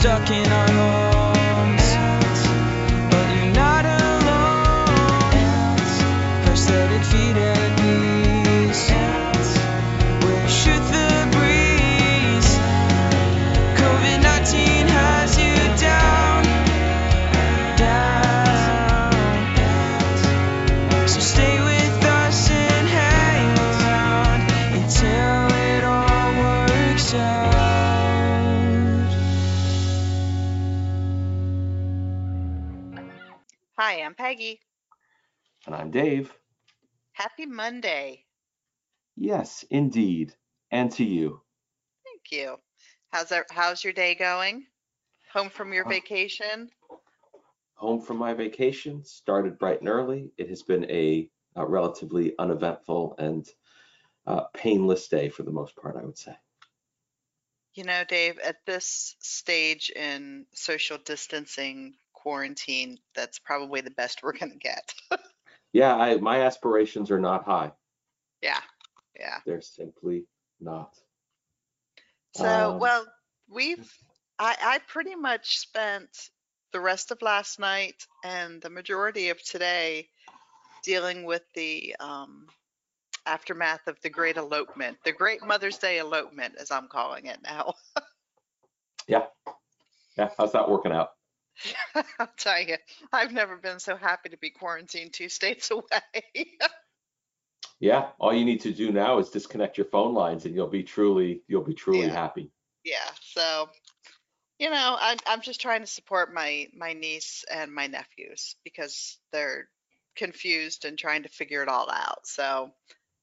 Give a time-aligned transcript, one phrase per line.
[0.00, 0.99] stuck in our homes.
[33.90, 34.60] Hi, I'm Peggy.
[35.66, 36.32] And I'm Dave.
[37.10, 38.24] Happy Monday.
[39.16, 40.32] Yes, indeed.
[40.70, 41.40] And to you.
[42.04, 42.58] Thank you.
[43.12, 44.64] How's that, how's your day going?
[45.32, 46.70] Home from your Uh, vacation?
[47.78, 50.30] Home from my vacation, started bright and early.
[50.38, 53.44] It has been a, uh relatively uneventful and
[54.24, 56.36] uh, painless day for the most part, I would say.
[57.74, 64.32] You know, Dave, at this stage in social distancing quarantine, that's probably the best we're
[64.36, 64.94] going to get.
[65.72, 67.70] Yeah, I, my aspirations are not high.
[68.42, 68.58] Yeah,
[69.16, 69.38] yeah.
[69.46, 70.24] They're simply
[70.60, 70.98] not.
[72.34, 73.06] So, Um, well,
[73.48, 73.88] we've,
[74.40, 76.30] I, I pretty much spent
[76.72, 80.08] the rest of last night and the majority of today
[80.82, 82.46] dealing with the um,
[83.26, 87.74] aftermath of the great elopement, the great Mother's Day elopement, as I'm calling it now.
[89.06, 89.26] Yeah,
[90.16, 90.30] Yeah.
[90.36, 91.10] how's that working out?
[92.18, 92.76] I'll tell you,
[93.12, 96.58] I've never been so happy to be quarantined two states away.
[97.80, 100.82] Yeah, all you need to do now is disconnect your phone lines and you'll be
[100.82, 102.12] truly, you'll be truly Yeah.
[102.12, 102.50] happy.
[102.84, 103.70] yeah, so
[104.58, 109.18] you know, I'm I'm just trying to support my my niece and my nephews because
[109.32, 109.68] they're
[110.16, 112.26] confused and trying to figure it all out.
[112.26, 112.72] So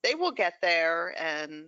[0.03, 1.67] they will get there and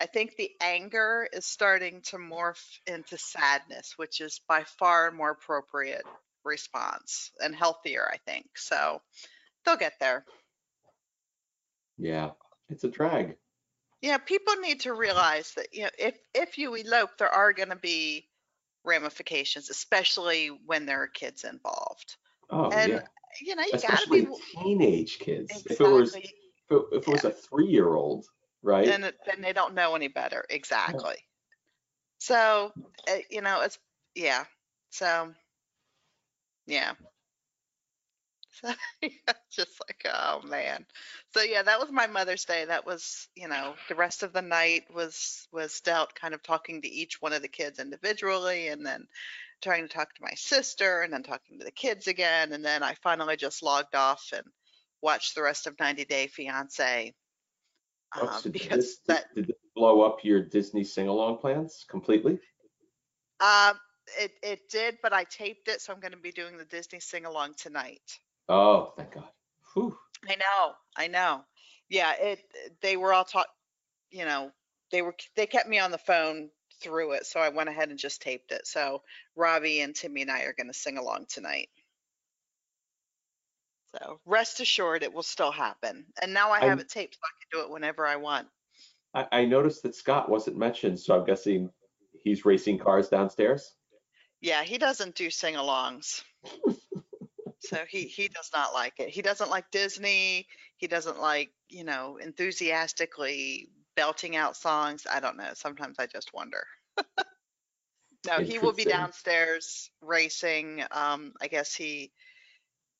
[0.00, 5.12] I think the anger is starting to morph into sadness, which is by far a
[5.12, 6.06] more appropriate
[6.44, 8.46] response and healthier, I think.
[8.56, 9.02] So
[9.64, 10.24] they'll get there.
[11.98, 12.30] Yeah,
[12.70, 13.36] it's a drag.
[14.00, 17.68] Yeah, people need to realize that you know if if you elope, there are going
[17.68, 18.26] to be
[18.84, 22.16] ramifications, especially when there are kids involved.
[22.48, 23.00] Oh, And yeah.
[23.42, 25.50] you know, you got to Especially be teenage kids.
[25.50, 25.74] Exactly.
[25.74, 26.24] If it was, if
[26.70, 28.24] it, if it was a three-year-old,
[28.62, 28.86] right?
[28.86, 30.44] Then then they don't know any better.
[30.50, 31.16] Exactly.
[32.18, 32.72] So
[33.08, 33.78] uh, you know, it's
[34.14, 34.44] yeah.
[34.90, 35.32] So
[36.66, 36.92] yeah.
[38.62, 40.84] So yeah, just like oh man.
[41.32, 42.66] So yeah, that was my Mother's Day.
[42.66, 46.82] That was you know the rest of the night was was dealt kind of talking
[46.82, 49.06] to each one of the kids individually, and then
[49.62, 52.82] trying to talk to my sister, and then talking to the kids again, and then
[52.82, 54.44] I finally just logged off and
[55.00, 57.14] watched the rest of 90 Day Fiance.
[58.16, 61.84] Oh, Um, so did because this, that did this blow up your Disney sing-along plans
[61.88, 62.38] completely?
[63.40, 63.78] um
[64.18, 66.98] it it did, but I taped it, so I'm going to be doing the Disney
[67.00, 68.18] sing along tonight.
[68.48, 69.28] Oh, thank God.
[69.74, 69.96] Whew.
[70.28, 71.44] I know, I know.
[71.88, 72.40] Yeah, it
[72.82, 73.46] they were all taught,
[74.10, 74.50] you know,
[74.90, 76.50] they were they kept me on the phone
[76.80, 78.66] through it, so I went ahead and just taped it.
[78.66, 79.02] So
[79.36, 81.68] Robbie and Timmy and I are going to sing along tonight.
[83.96, 86.06] So rest assured, it will still happen.
[86.22, 88.48] And now I have it taped, so I can do it whenever I want.
[89.14, 91.70] I, I noticed that Scott wasn't mentioned, so I'm guessing
[92.22, 93.74] he's racing cars downstairs.
[94.40, 96.22] Yeah, he doesn't do sing-alongs.
[97.62, 99.10] So he he does not like it.
[99.10, 100.46] He doesn't like Disney.
[100.78, 105.06] He doesn't like, you know, enthusiastically belting out songs.
[105.08, 105.50] I don't know.
[105.54, 106.64] Sometimes I just wonder.
[108.26, 110.84] No, he will be downstairs racing.
[110.90, 112.12] Um, I guess he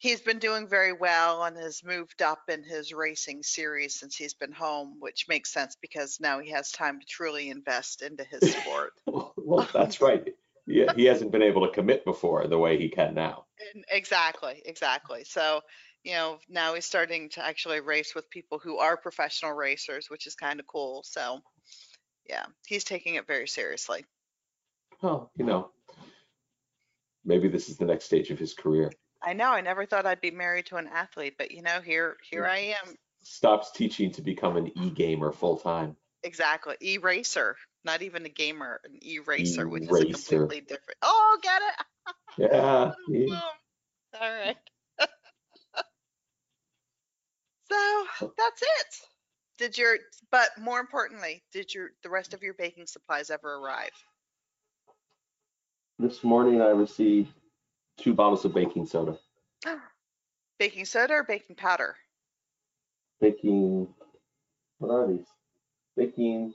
[0.01, 4.35] he's been doing very well and has moved up in his racing series since he's
[4.35, 8.41] been home, which makes sense because now he has time to truly invest into his
[8.57, 8.95] sport.
[9.07, 10.35] well, that's right.
[10.67, 13.45] Yeah, he hasn't been able to commit before the way he can now.
[13.91, 15.25] Exactly, exactly.
[15.25, 15.61] So,
[16.03, 20.27] you know, now he's starting to actually race with people who are professional racers, which
[20.27, 21.03] is kind of cool.
[21.05, 21.41] So,
[22.27, 24.07] yeah, he's taking it very seriously.
[25.03, 25.73] Well, you know,
[27.25, 28.91] maybe this is the next stage of his career.
[29.23, 32.17] I know, I never thought I'd be married to an athlete, but you know, here
[32.31, 32.97] here I am.
[33.23, 35.97] Stops teaching to become an e-gamer full time.
[36.23, 36.77] Exactly.
[36.81, 40.39] E-racer, not even a gamer, an e-racer, which is a E-racer.
[40.39, 40.99] completely different.
[41.03, 41.75] Oh, get it?
[42.39, 42.93] Yeah.
[43.09, 43.41] he- Boom.
[44.21, 44.57] All right.
[47.71, 48.07] so
[48.39, 48.87] that's it.
[49.59, 49.99] Did your,
[50.31, 53.91] but more importantly, did your the rest of your baking supplies ever arrive?
[55.99, 57.35] This morning I received
[58.01, 59.19] two bottles of baking soda.
[60.59, 61.97] Baking soda or baking powder?
[63.19, 63.89] Baking,
[64.79, 65.25] what are these?
[65.97, 66.53] Baking,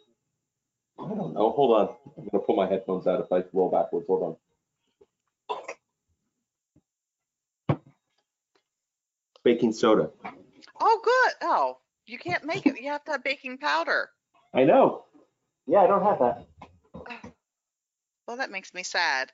[0.99, 1.51] I don't know.
[1.51, 1.95] Hold on.
[2.15, 4.05] I'm going to pull my headphones out if I roll backwards.
[4.07, 4.35] Hold on.
[9.45, 10.09] baking soda.
[10.81, 11.47] Oh, good.
[11.47, 11.77] Oh,
[12.07, 12.81] you can't make it.
[12.81, 14.09] You have to have baking powder.
[14.53, 15.05] I know.
[15.67, 17.31] Yeah, I don't have that.
[18.27, 19.31] Well, that makes me sad.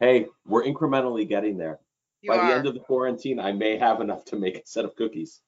[0.00, 1.78] Hey, we're incrementally getting there.
[2.20, 4.84] You By the end of the quarantine, I may have enough to make a set
[4.84, 5.40] of cookies.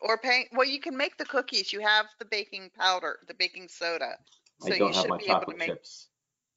[0.00, 0.48] Or paint.
[0.52, 1.72] well, you can make the cookies.
[1.72, 4.16] You have the baking powder, the baking soda.
[4.60, 6.08] So I you don't have should my be able to make, chips.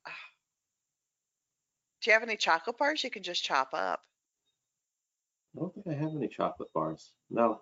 [2.01, 4.01] do you have any chocolate bars you can just chop up?
[5.55, 7.13] I don't think I have any chocolate bars.
[7.29, 7.61] No,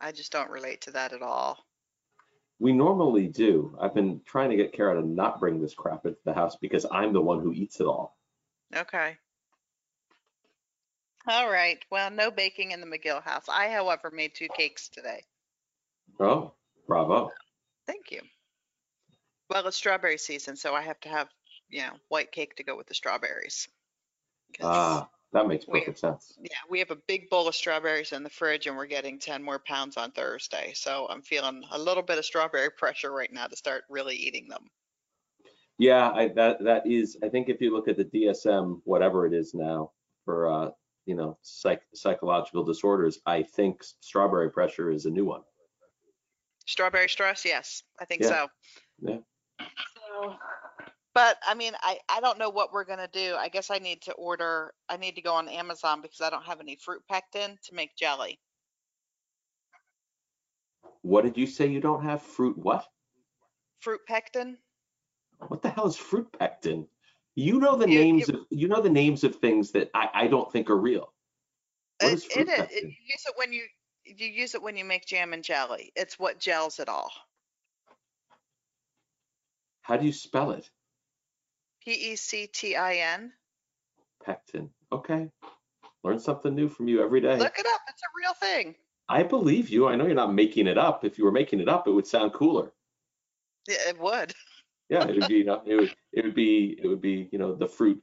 [0.00, 1.64] I just don't relate to that at all.
[2.58, 3.76] we normally do.
[3.80, 6.84] I've been trying to get Kara to not bring this crap into the house because
[6.90, 8.16] I'm the one who eats it all.
[8.74, 9.16] Okay.
[11.28, 11.78] All right.
[11.90, 13.46] Well, no baking in the McGill house.
[13.48, 15.22] I, however, made two cakes today.
[16.20, 16.52] Oh,
[16.86, 17.30] bravo.
[17.86, 18.20] Thank you.
[19.50, 21.28] Well, it's strawberry season, so I have to have,
[21.68, 23.68] you know, white cake to go with the strawberries.
[24.56, 26.32] 'Cause, Ah, that makes we- perfect sense.
[26.40, 29.42] Yeah, we have a big bowl of strawberries in the fridge and we're getting 10
[29.42, 30.72] more pounds on Thursday.
[30.74, 34.48] So I'm feeling a little bit of strawberry pressure right now to start really eating
[34.48, 34.70] them.
[35.78, 37.18] Yeah, I, that that is.
[37.22, 39.92] I think if you look at the DSM, whatever it is now
[40.24, 40.70] for uh,
[41.04, 45.42] you know psych, psychological disorders, I think strawberry pressure is a new one.
[46.66, 48.28] Strawberry stress, yes, I think Yeah.
[48.28, 48.48] so.
[49.00, 49.18] Yeah.
[49.60, 50.34] So,
[51.14, 53.36] but I mean, I, I don't know what we're gonna do.
[53.38, 56.44] I guess I need to order, I need to go on Amazon because I don't
[56.44, 58.40] have any fruit pectin to make jelly.
[61.02, 62.22] What did you say you don't have?
[62.22, 62.84] Fruit what?
[63.80, 64.56] Fruit pectin?
[65.48, 66.86] What the hell is fruit pectin?
[67.34, 70.08] You know the You- names you- of you know the names of things that I,
[70.14, 71.12] I don't think are real.
[72.00, 72.82] What It, is it fruit it- pectin?
[72.82, 73.66] you use it when you,
[74.04, 75.92] you use it when you make jam and jelly.
[75.96, 77.10] It's what gels it all.
[79.82, 80.68] How do you spell it?
[81.84, 83.32] P E C T I N.
[84.24, 84.70] Pectin.
[84.90, 85.30] Okay.
[86.02, 87.36] Learn something new from you every day.
[87.38, 87.80] Look it up.
[87.88, 88.74] It's a real thing.
[89.08, 89.86] I believe you.
[89.86, 91.04] I know you're not making it up.
[91.04, 92.72] If you were making it up, it would sound cooler.
[93.68, 94.34] Yeah, It would.
[94.88, 97.38] Yeah, it would be, you know, it would, it would be, it would be, you
[97.38, 98.02] know, the fruit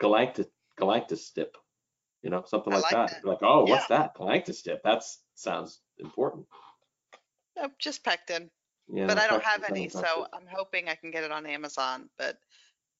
[0.00, 0.46] galactus,
[0.80, 1.56] galactus dip,
[2.22, 3.22] you know, something like like that.
[3.22, 3.28] that.
[3.28, 4.16] Like, oh, what's that?
[4.16, 4.82] Galactus dip.
[4.82, 5.02] That
[5.34, 6.46] sounds important.
[7.56, 8.50] Nope, just pectin.
[8.88, 9.06] Yeah.
[9.06, 10.26] but I don't have any, so.
[10.32, 12.08] I'm hoping I can get it on Amazon.
[12.18, 12.38] But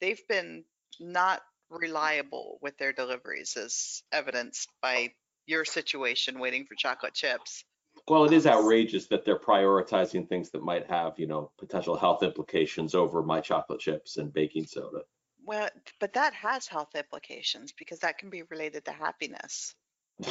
[0.01, 0.65] they've been
[1.01, 1.41] not
[1.71, 5.13] reliable with their deliveries, as evidenced by
[5.47, 7.65] your situation waiting for chocolate chips.
[8.09, 12.23] Well, it is outrageous that they're prioritizing things that might have, you know, potential health
[12.23, 15.03] implications over my chocolate chips and baking soda.
[15.45, 15.69] Well,
[16.01, 19.75] but that has health implications because that can be related to happiness.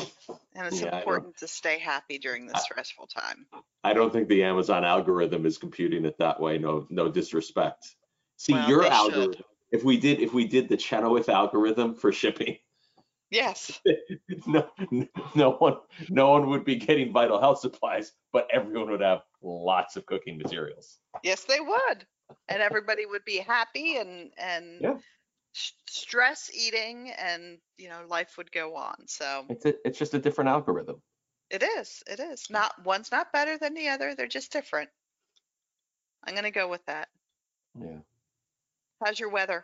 [0.53, 3.45] And it's Yeah, important to stay happy during this I- stressful time.
[3.85, 6.57] I don't think the Amazon algorithm is computing it that way.
[6.57, 7.95] No, no disrespect.
[8.35, 8.93] See, Well, your they should.
[9.13, 12.57] algorithm, if we did, if we did the Chenoweth algorithm for shipping,
[13.31, 13.79] Yes,
[14.45, 14.69] no,
[15.35, 15.77] no one,
[16.09, 20.37] no one would be getting vital health supplies, but everyone would have lots of cooking
[20.37, 20.99] materials.
[21.23, 22.05] yes, they would.
[22.49, 24.97] And everybody would be happy and, and Yeah.
[25.53, 29.07] stress eating and, you know, life would go on.
[29.07, 31.01] So It's a, it's just a different algorithm.
[31.49, 32.49] it is, it is.
[32.49, 34.13] Not, one's not better than the other.
[34.15, 34.89] They're just different.
[36.25, 37.09] I'm going to go with that.
[37.79, 37.99] Yeah.
[39.03, 39.63] How's your weather?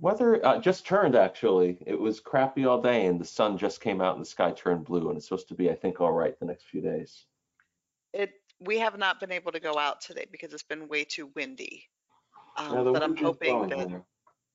[0.00, 1.78] Weather uh, just turned actually.
[1.86, 4.84] It was crappy all day, and the sun just came out, and the sky turned
[4.84, 7.24] blue, and it's supposed to be, I think, all right the next few days.
[8.12, 11.30] It, we have not been able to go out today because it's been way too
[11.34, 11.84] windy.
[12.58, 14.04] Yeah, Um, the but I'm hoping that there.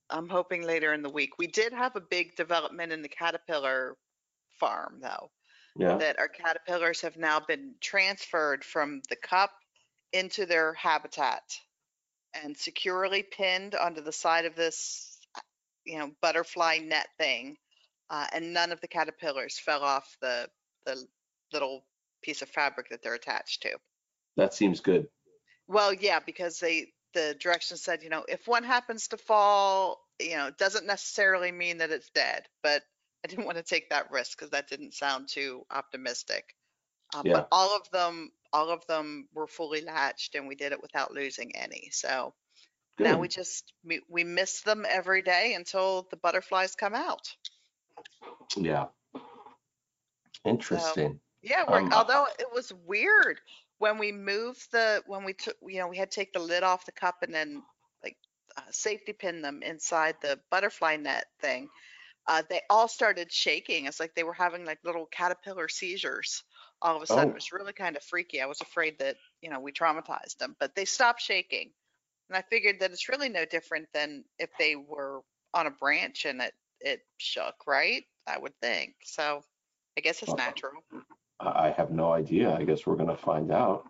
[0.10, 1.38] I'm hoping later in the week.
[1.38, 3.98] We did have a big development in the caterpillar
[4.60, 5.32] farm though,
[5.76, 5.98] Yeah.
[5.98, 9.52] that our caterpillars have now been transferred from the cup
[10.12, 11.44] into their habitat
[12.34, 15.13] and securely pinned onto the side of this,
[15.86, 17.58] you know, butterfly net thing.
[18.10, 20.48] Uh, and none of the caterpillars fell off the,
[20.86, 21.04] the
[21.52, 21.86] little
[22.22, 23.72] piece of fabric that they're attached to.
[24.38, 25.08] That seems good.
[25.68, 30.36] Well, yeah, because they, the directions said, you know, if one happens to fall, you
[30.36, 32.84] know, it doesn't necessarily mean that it's dead, but
[33.24, 36.56] I didn't want to take that risk because that didn't sound too optimistic.
[37.16, 37.34] Uh, Yeah.
[37.34, 41.14] But all of them, all of them were fully latched and we did it without
[41.14, 41.90] losing any.
[41.92, 42.34] So
[43.00, 47.28] now we just, we, we miss them every day until the butterflies come out.
[48.56, 48.86] Yeah.
[50.46, 51.20] Interesting.
[51.42, 53.40] Yeah, we're, Um, although it was weird
[53.80, 56.64] when we moved the, when we took, you know, we had to take the lid
[56.64, 57.64] off the cup and then
[58.04, 58.18] like
[58.58, 61.70] uh, safety pin them inside the butterfly net thing.
[62.28, 63.86] Uh, they all started shaking.
[63.86, 66.44] It's like they were having like little caterpillar seizures
[66.82, 67.26] all of a sudden.
[67.26, 67.32] Oh.
[67.32, 68.42] It was really kind of freaky.
[68.42, 71.72] I was afraid that, you know, we traumatized them, but they stopped shaking.
[72.34, 75.22] And I figured that it's really no different than if they were
[75.54, 78.04] on a branch and it, it shook, right?
[78.26, 78.96] I would think.
[79.04, 79.44] So
[79.96, 80.82] I guess it's uh, natural.
[81.40, 82.52] I have no idea.
[82.52, 83.84] I guess we're gonna find out.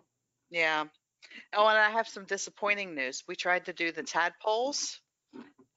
[0.50, 0.84] Yeah.
[1.54, 3.24] Oh, and I have some disappointing news.
[3.26, 5.00] We tried to do the tadpoles.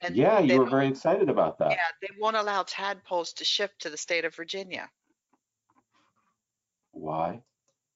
[0.01, 1.71] And Yeah, you were very excited about that.
[1.71, 4.89] Yeah, they won't allow tadpoles to ship to the state of Virginia.
[6.91, 7.43] Why?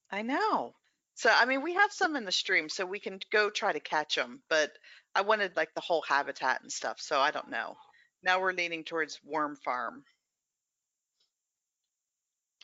[0.10, 0.76] I know.
[1.16, 3.80] So, I mean, we have some in the stream, so we can go try to
[3.80, 4.72] catch them, but
[5.14, 7.76] I wanted like the whole habitat and stuff, so I don't know.
[8.24, 10.04] Now we're leaning towards worm farm.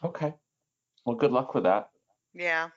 [0.04, 0.34] Okay.
[1.06, 1.90] Well, good luck with that.
[2.34, 2.70] Yeah.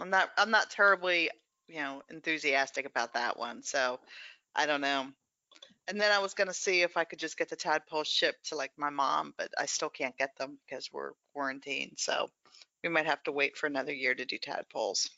[0.00, 1.30] I'm not I'm not terribly,
[1.66, 4.00] you know, enthusiastic about that one, so
[4.54, 5.08] I don't know.
[5.88, 8.56] And then I was gonna see if I could just get the tadpoles shipped to
[8.56, 12.30] like my mom, but I still can't get them because we're quarantined, so
[12.82, 15.08] we might have to wait for another year to do tadpoles.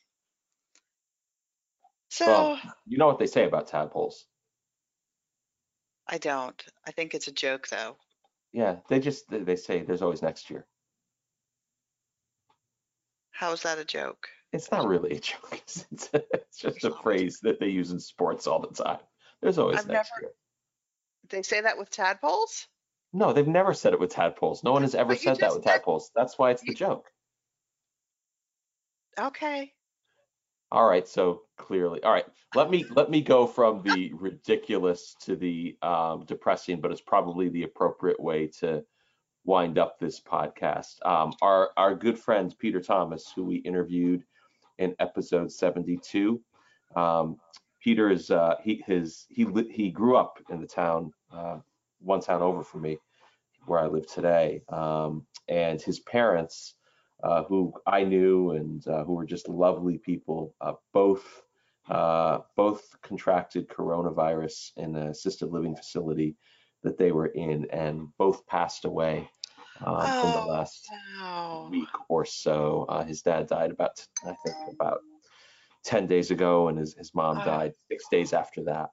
[2.11, 4.25] So Well, you know what they say about tadpoles.
[6.09, 6.61] I don't.
[6.87, 7.97] I think it's a joke though.
[8.53, 10.67] Yeah, they just they say there's always next year.
[13.31, 14.29] How is that a joke?
[14.53, 15.53] It's not really a joke.
[15.53, 18.99] It's, it's, just a phrase that they use in sports all the time.
[19.41, 20.33] There's always I've next never- year.
[21.31, 22.67] They say that with tadpoles?
[23.13, 24.65] No, they've never said it with tadpoles.
[24.65, 26.11] No one has ever But said that with tadpoles.
[26.15, 27.07] That's why it's the you- joke.
[29.21, 29.73] Okay.
[30.73, 32.27] All right, so clearly, all right.
[32.55, 37.49] Let me let me go from the ridiculous to the um, depressing, but it's probably
[37.49, 38.85] the appropriate way to
[39.45, 41.05] wind up this podcast.
[41.05, 44.23] Um, our our good friend Peter Thomas, who we interviewed
[44.79, 46.41] in episode 72.
[46.97, 47.37] Um,
[47.83, 51.59] Peter is uh, he his he he grew up in the town uh,
[52.01, 52.97] one town over from me,
[53.67, 56.77] where I live today, um, and his parents
[57.23, 60.55] uh, who I knew and uh, who were just lovely people.
[60.61, 61.43] Uh, both
[61.89, 66.37] uh, both contracted coronavirus in an assisted living facility
[66.83, 69.29] that they were in, and both passed away
[69.85, 71.69] um, in the Oh, last Wow.
[71.71, 72.87] week or so.
[72.89, 75.01] Uh, his dad died about I think about
[75.85, 77.45] 10 days ago, and his, his mom Ah.
[77.45, 78.91] died six days after that.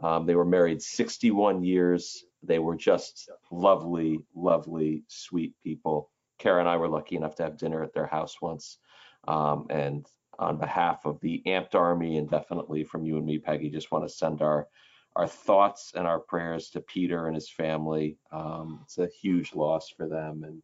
[0.00, 2.24] Um, they were married 61 years.
[2.42, 6.10] They were just lovely, lovely, sweet people.
[6.38, 8.78] Kara and I were lucky enough to have dinner at their house once.
[9.26, 10.06] Um, and
[10.38, 14.04] on behalf of the Amped Army and definitely from you and me, Peggy, just want
[14.04, 14.68] to send our
[15.16, 18.18] our thoughts and our prayers to Peter and his family.
[18.30, 20.62] Um, it's a huge loss for them, and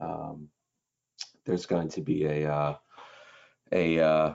[0.00, 0.48] um,
[1.44, 2.76] there's going to be a uh,
[3.70, 4.34] a uh,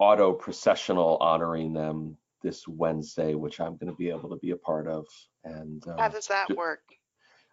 [0.00, 4.56] auto processional honoring them this Wednesday, which I'm going to be able to be a
[4.56, 5.06] part of.
[5.44, 6.82] And How uh, does that work?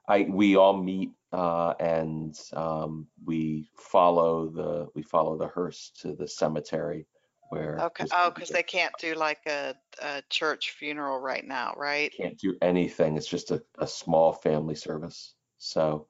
[0.08, 6.14] I we all meet uh, and um, we follow the we follow the hearse to
[6.14, 7.06] the cemetery
[7.50, 8.06] where Okay.
[8.12, 12.12] Oh, because they can't do like a, a church funeral right now, right?
[12.16, 13.18] can't do anything.
[13.18, 15.34] It's just a, a small family service.
[15.58, 16.08] So,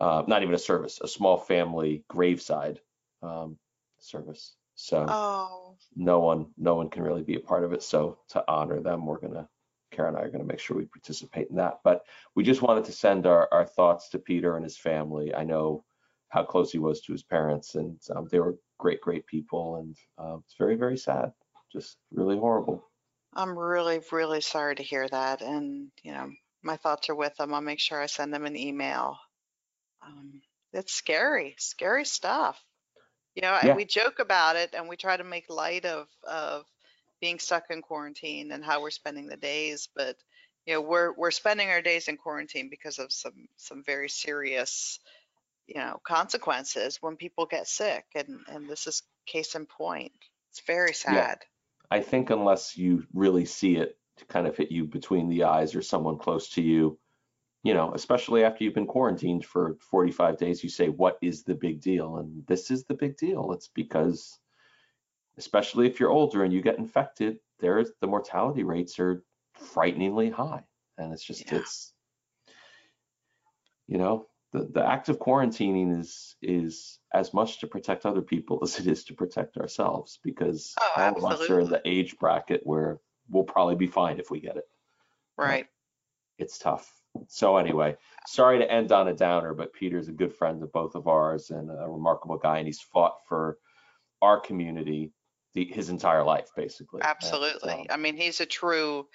[0.00, 2.80] uh, not even a service, a small family graveside
[3.22, 3.58] um,
[3.98, 4.54] service.
[4.74, 7.82] So Oh, no one, no one can really be a part of it.
[7.82, 9.48] So to honor them, we're gonna,
[9.90, 11.80] Karen and I are gonna make sure we participate in that.
[11.84, 15.34] But we just wanted to send our, our thoughts to Peter and his family.
[15.34, 15.84] I know
[16.28, 19.96] how close he was to his parents, and um, they were great, great people, and
[20.18, 21.32] uh, it's very, very sad.
[21.72, 22.90] Just really horrible.
[23.34, 25.42] I'm really, really sorry to hear that.
[25.42, 26.30] And, you know,
[26.62, 27.52] my thoughts are with them.
[27.52, 29.18] I'll make sure I send them an email.
[30.04, 30.40] Um,
[30.72, 32.62] it's scary, scary stuff.
[33.34, 33.74] You know, and Yeah.
[33.76, 36.64] we joke about it and we try to make light of, of
[37.20, 39.88] being stuck in quarantine and how we're spending the days.
[39.94, 40.16] But,
[40.66, 44.98] you know, we're, we're spending our days in quarantine because of some, some very serious,
[45.66, 48.04] you know, consequences when people get sick.
[48.14, 50.12] And, and this is case in point.
[50.50, 51.38] It's very sad.
[51.90, 55.74] I think unless you really see it to kind of hit you between the eyes
[55.74, 56.98] or someone close to you,
[57.62, 61.54] you know, especially after you've been quarantined for 45 days, you say, what is the
[61.54, 62.18] big deal?
[62.18, 63.52] And this is the big deal.
[63.52, 64.38] It's because,
[65.38, 69.22] especially if you're older and you get infected, there's the mortality rates are
[69.54, 70.64] frighteningly high.
[70.98, 71.58] And it's just, Yeah.
[71.58, 71.92] it's,
[73.86, 78.60] you know, the, the act of quarantining is is as much to protect other people
[78.62, 82.18] as it is to protect ourselves because Oh, all of us are in the age
[82.18, 84.64] bracket where we'll probably be fine if we get it.
[85.36, 85.66] Right.
[86.38, 86.90] It's tough.
[87.28, 90.94] So anyway, sorry to end on a downer, but Peter's a good friend of both
[90.94, 93.58] of ours and a remarkable guy, and he's fought for
[94.20, 95.12] our community
[95.56, 97.02] the, his entire life, basically.
[97.02, 97.72] Absolutely.
[97.72, 99.08] um, I mean, he's a true,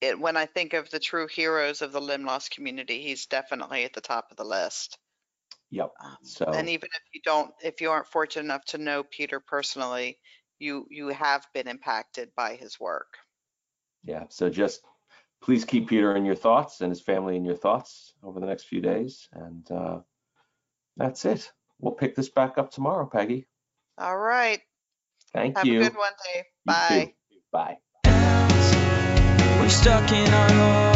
[0.00, 3.84] it, when I think of the true heroes of the limb loss community, he's definitely
[3.84, 4.98] at the top of the list.
[5.70, 5.92] yep.
[6.02, 9.40] Um, So And even if you don't, if you aren't fortunate enough to know Peter
[9.40, 10.18] personally,
[10.58, 13.18] you, you have been impacted by his work.
[14.04, 14.24] yeah.
[14.28, 14.80] So just
[15.42, 18.64] please keep Peter in your thoughts and his family in your thoughts over the next
[18.64, 19.28] few days.
[19.32, 19.98] And uh,
[20.96, 21.50] That's it.
[21.80, 23.46] We'll pick this back up tomorrow, Peggy.
[23.98, 24.60] All right.
[25.34, 25.80] Thank Have you.
[25.80, 26.44] a good one, Dave.
[26.64, 27.14] Bye.
[27.52, 27.78] Bye.
[29.60, 30.91] We're stuck in our hole.